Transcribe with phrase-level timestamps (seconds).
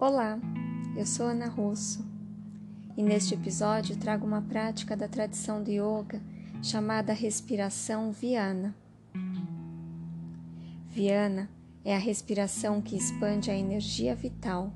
[0.00, 0.40] Olá,
[0.96, 2.02] eu sou Ana Russo
[2.96, 6.22] e neste episódio trago uma prática da tradição de yoga
[6.62, 8.74] chamada respiração Viana.
[10.88, 11.50] Viana
[11.84, 14.72] é a respiração que expande a energia vital,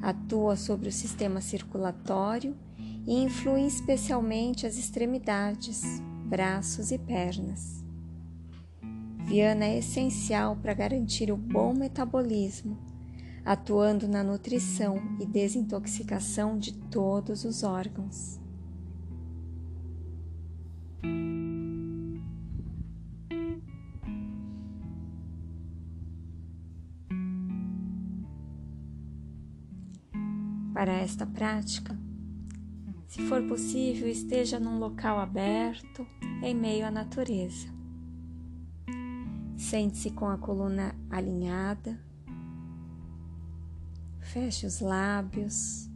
[0.00, 2.56] atua sobre o sistema circulatório
[3.04, 5.82] e influi especialmente as extremidades,
[6.24, 7.84] braços e pernas.
[9.24, 12.93] Viana é essencial para garantir o bom metabolismo,
[13.44, 18.40] atuando na nutrição e desintoxicação de todos os órgãos.
[30.72, 31.96] Para esta prática,
[33.06, 36.04] se for possível, esteja num local aberto,
[36.42, 37.68] em meio à natureza.
[39.56, 41.96] Sente-se com a coluna alinhada,
[44.34, 45.88] feche os lábios,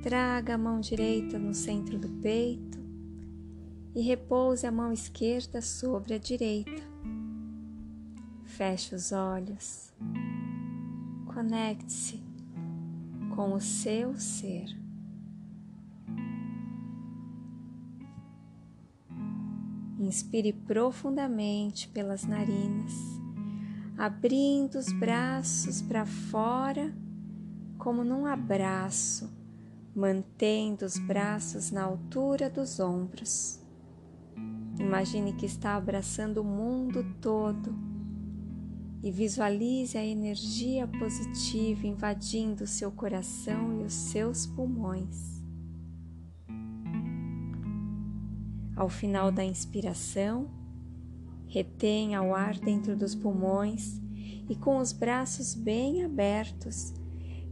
[0.00, 2.78] traga a mão direita no centro do peito
[3.96, 6.70] e repouse a mão esquerda sobre a direita.
[8.44, 9.92] Feche os olhos,
[11.34, 12.22] conecte-se
[13.34, 14.68] com o seu ser.
[19.98, 23.13] Inspire profundamente pelas narinas,
[23.96, 26.92] abrindo os braços para fora,
[27.78, 29.32] como num abraço,
[29.94, 33.60] mantendo os braços na altura dos ombros.
[34.78, 37.74] Imagine que está abraçando o mundo todo
[39.02, 45.34] e visualize a energia positiva invadindo seu coração e os seus pulmões.
[48.74, 50.48] Ao final da inspiração,
[51.54, 54.00] retenha o ar dentro dos pulmões
[54.48, 56.92] e com os braços bem abertos,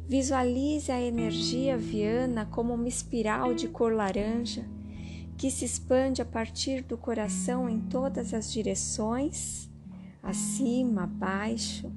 [0.09, 4.69] visualize a energia viana como uma espiral de cor laranja
[5.38, 9.71] que se expande a partir do coração em todas as direções,
[10.21, 11.91] acima, abaixo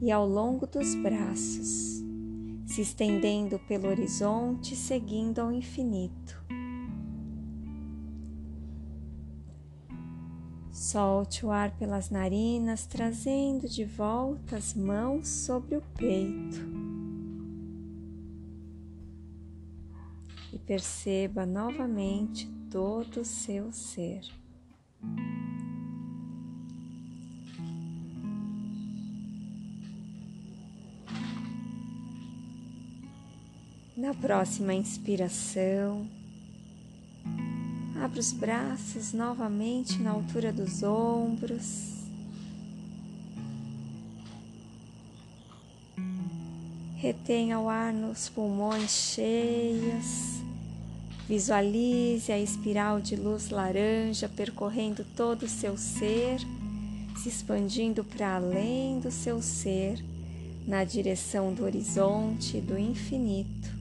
[0.00, 2.02] e ao longo dos braços,
[2.64, 6.40] se estendendo pelo horizonte, seguindo ao infinito.
[10.90, 16.58] Solte o ar pelas narinas, trazendo de volta as mãos sobre o peito.
[20.52, 24.22] E perceba novamente todo o seu ser.
[33.96, 36.04] Na próxima inspiração,
[38.00, 42.00] Abra os braços novamente na altura dos ombros.
[46.96, 50.40] Retenha o ar nos pulmões cheios.
[51.28, 56.40] Visualize a espiral de luz laranja percorrendo todo o seu ser,
[57.22, 60.02] se expandindo para além do seu ser,
[60.66, 63.79] na direção do horizonte do infinito.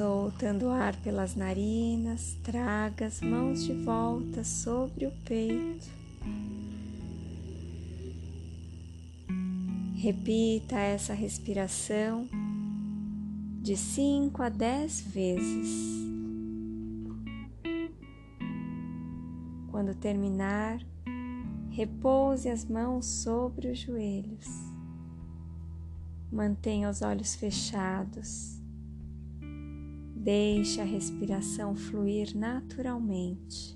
[0.00, 5.86] Soltando ar pelas narinas, traga as mãos de volta sobre o peito.
[9.94, 12.26] Repita essa respiração
[13.60, 15.68] de 5 a 10 vezes.
[19.70, 20.80] Quando terminar,
[21.68, 24.48] repouse as mãos sobre os joelhos.
[26.32, 28.59] Mantenha os olhos fechados
[30.22, 33.74] Deixe a respiração fluir naturalmente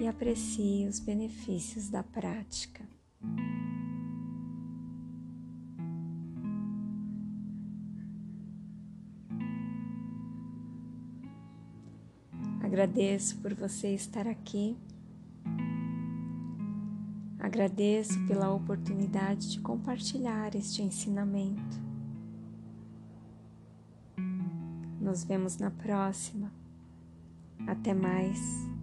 [0.00, 2.82] e aprecie os benefícios da prática.
[12.62, 14.78] Agradeço por você estar aqui.
[17.38, 21.83] Agradeço pela oportunidade de compartilhar este ensinamento.
[25.14, 26.50] Nos vemos na próxima.
[27.68, 28.73] Até mais.